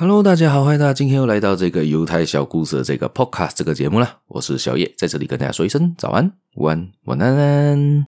[0.00, 4.18] Hello，大家好，欢迎大家今天又来到这个犹太小故事的这个 Podcast 这个节目了。
[4.28, 8.06] 我是小叶，在这里跟大家说一声早安、午安、晚安。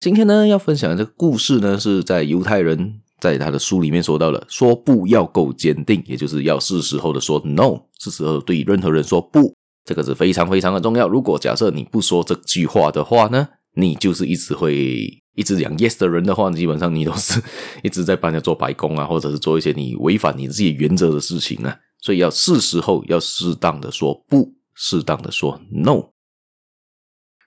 [0.00, 9.52] 今天呢，要分享的这个故事呢，是在犹太人在他的书里面说到了，说不要够坚定，也就是要是时候的说 no，是时候对任何人说不，
[9.84, 11.06] 这个是非常非常的重要。
[11.06, 15.20] 如果假设你不说这句话的话呢，你就是一直会。
[15.38, 17.40] 一直讲 yes 的人的话，基本上你都是
[17.84, 21.78] 一直在帮人家做白工啊，或者是做一些你违反你自己原则的事情啊。
[22.00, 26.10] 所以要是时候要适当的说不，适当的说 no。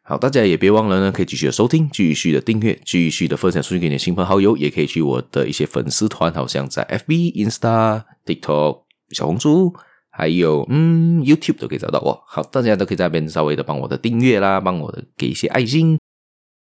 [0.04, 9.74] 好，大家也别忘了呢，可以继续的收听，继续的订阅，继续的分享出去给你的亲朋好友，也可以去我的一些粉丝团，好像在 FB、Insta、TikTok、小红书，
[10.10, 12.24] 还有嗯 YouTube 都可以找到我。
[12.26, 16.01] 好，大家都可以在那边稍微的帮我的订阅啦，帮我的给一些爱心。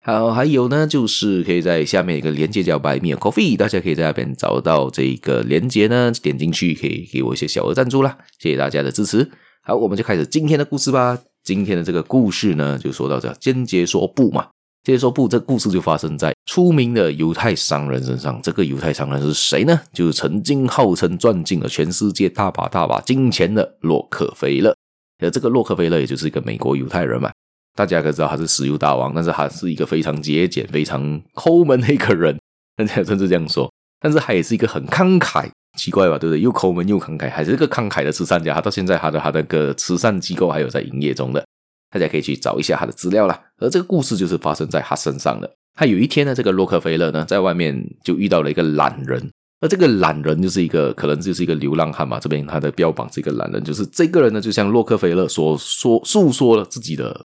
[0.02, 9.30] 好，还有呢，就是可以在下面一个连接叫 Buy Me a Coffee，大家可以在那边找到这个连接呢，点进去可以给我一些小额赞助啦，谢谢大家的支持。
[9.62, 11.20] 好，我们就开始今天的故事吧。
[11.44, 14.48] 今天的这个故事呢，就说到这坚决说不嘛，
[14.84, 18.40] 坚决说不，这故事就发生在出名的犹太商人身上。
[18.42, 19.82] 这个犹太商人是谁呢？
[19.92, 24.74] 就是曾经号称赚进了全世界大把大把金钱的洛克菲勒。
[25.20, 27.30] 呃，这个洛克菲勒也就是一个美国犹太人嘛。
[27.76, 32.38] 大家可知道他是石油大王，但是他是一个非常节俭、非常抠门的一个人，
[32.76, 33.72] 人家甚至这样说。
[34.02, 36.18] 但是他也是一个很慷慨，奇怪吧？
[36.18, 36.42] 对不对？
[36.42, 38.54] 又抠门又慷慨，还是一个慷慨的慈善家。
[38.54, 41.46] 他到现在他的他的个慈善机构还有在营业中的，
[41.90, 43.42] 大家可以去找一下他的资料啦。
[43.58, 45.50] 而这个故事就是发生在他身上的。
[45.76, 49.30] 他有一天呢，这个洛克菲勒呢，在外面就遇到了一个懒人，
[49.62, 52.20] 而这个懒人就是一个可能就是一个流浪汉嘛。
[52.20, 57.26] 这边他的标榜是一个懒人，就是这个人呢，就像洛克菲勒所说诉说了自己的。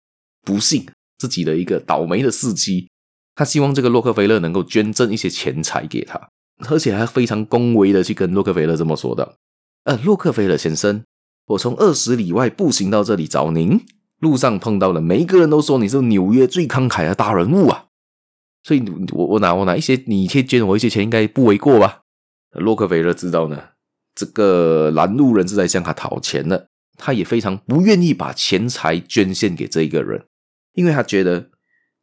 [0.49, 0.87] 不幸
[1.19, 2.89] 自己的一个倒霉的事迹，
[3.35, 6.31] 他希望这个洛克菲勒能够捐赠一些钱财给他，
[6.71, 9.37] 而且还非常恭维的去跟洛克菲勒这么说的
[9.84, 11.05] ：“呃，洛克菲勒先生，
[11.49, 13.78] 我从二十里外步行到这里找您，
[14.21, 17.89] 路上碰到了每一个人都说你是纽约最慷慨的大人物啊，
[18.62, 22.01] 所以我我拿我拿一些，你可以捐我一些钱，应该不为过吧？”
[22.56, 23.62] 洛克菲勒知道呢，
[24.15, 30.25] 这个拦路人是在向他讨钱的，他也非常不愿意把钱财捐献给这一个人。
[30.78, 31.50] 因为他觉得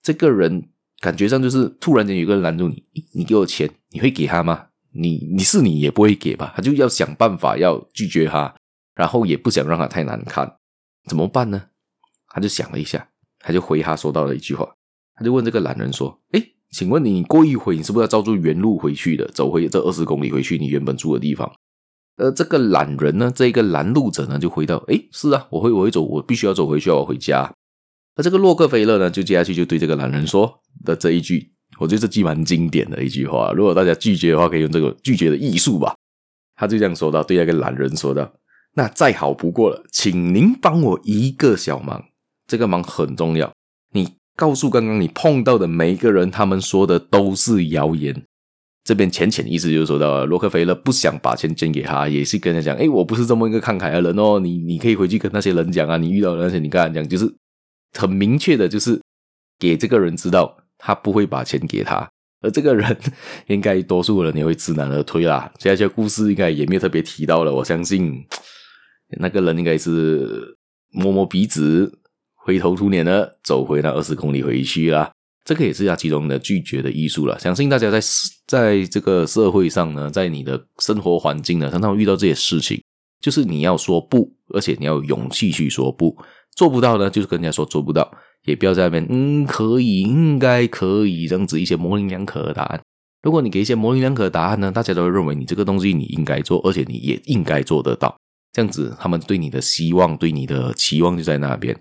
[0.04, 0.68] 这个人
[1.00, 4.68] 感觉上就是突然间有个人拦住你，你给我钱，你会给他吗？
[4.92, 6.52] 你你是你也不会给吧？
[6.54, 8.54] 他就要想办法要拒绝他，
[8.94, 10.58] 然后也不想让他太难看，
[11.08, 11.70] 怎么办呢？
[12.28, 13.08] 他就想了一下，
[13.40, 14.76] 他就回他说到了一句话，
[15.16, 21.50] 他就问这个懒人说：“诶，请问你过一会你是不是要照住原路回去的，走回这二十公里回去你原本住的地方？”
[22.18, 27.54] 而这个懒人呢，这个拦路者呢就回到：“诶，是啊，我会我会走，我必须要走回去，我回家。”
[28.18, 33.52] 那这个洛克菲勒呢，就接下去就对这个懒人说的这一句，我觉得这句蛮经典的一句话。
[33.52, 35.94] 如果大家拒绝的话，可以用这个拒绝的艺术吧。
[36.56, 38.32] 他就这样说到，对那个懒人说道
[38.76, 42.02] ：“那再好不过了，请您帮我一个小忙，
[42.48, 43.52] 这个忙很重要。
[43.92, 48.24] 你告诉刚刚你碰到的每一个人，他们说的都是谣言。”
[48.86, 57.30] 这边浅浅的意思就是说到，洛克菲勒不想把钱捐给他，也是跟他讲：“诶，我不是这么一个慷慨的人哦，你你可以回去跟那些人讲啊，你遇到的那些，你跟他讲，就是。”
[57.96, 59.02] 很明确的，就是
[59.58, 62.10] 给这个人知道，他不会把钱给他，
[62.42, 62.98] 而这个人
[63.48, 65.52] 应该多数人也会知难而退啦。
[65.58, 68.26] 接下来故事应该也没有特别提到了，我相信
[69.20, 70.58] 那个人应该是
[70.92, 72.00] 摸摸鼻子，
[72.36, 75.12] 灰头土脸的走回那二十公里回去啦。
[75.46, 77.38] 这个也是他其中的拒绝的艺术了。
[77.38, 78.00] 相信大家在
[78.48, 82.82] 在这个社会上呢，在你的生活环境呢，常常遇到这些事情，
[83.22, 86.18] 就是你要说不，而且你要有勇气去说不。
[86.56, 88.10] 做不到呢，就是跟人家说做不到，
[88.46, 92.82] 也不要在那边嗯，可以，应该可以这样子一些模棱两可的答案。
[93.22, 98.16] 如果你给一些模棱两可的答案呢，大家都会认为你这个东西你应该做，而且你也应该做得到。
[98.54, 101.78] 这样子，他们对你的希望、对你的期望就在那边。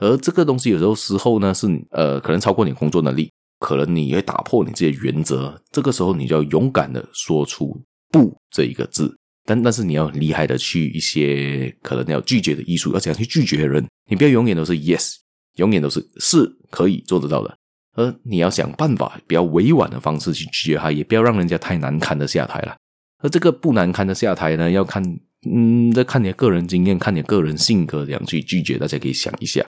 [0.00, 5.58] 而这个东西有时候时候呢，是呃，可能超过你工作能力，可能你会打破你自己的原则。
[5.72, 7.80] 这个时候，你就要勇敢的说出
[8.12, 9.16] “不”这一个字。
[9.48, 13.82] 但但是你要很厉害的去一些可能要拒绝的艺术，要怎样去拒绝人？
[14.10, 15.14] 你不要永远都是 yes，
[15.56, 17.56] 永远都是是可以做得到的。
[17.94, 22.76] 而你要想办法比较委婉的方式去拒绝他，也不要让人家太难堪的下台了。
[23.22, 25.02] 而这个不难堪的下台呢，要看
[25.50, 28.76] 嗯，再看你的个人经验，看你个人性格怎样去拒绝。
[28.76, 29.64] 大家可以想一下。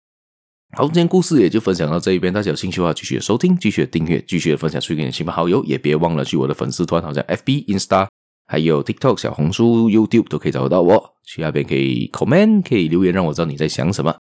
[0.77, 8.07] 好，今天故事也就分享到这一边，大家有兴趣的话，继续收听，继续订阅，继续分享出去给你的亲朋好友，也别忘了去我的粉丝团，好像 FB、Insta。
[8.45, 14.15] 还有 TikTok、小红书、YouTube 都可以找得到我，去那边可以 comment，可以留言让我知道你在想什么，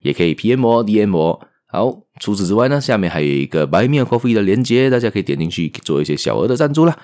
[0.00, 1.48] 也可以 PM 我、DM 我。
[1.66, 6.98] 好，除此之外呢，下面还有一个 Buy Me a Coffee 的链接，大家可以点进去做一些小额的赞助啦。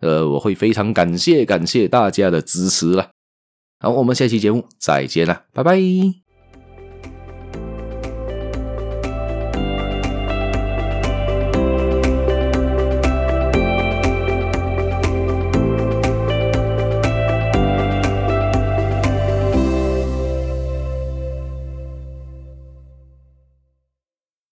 [0.00, 3.08] 呃，我会非常感谢感谢大家的支持啦。
[3.78, 6.29] 好，我们下期节目再见了，拜拜。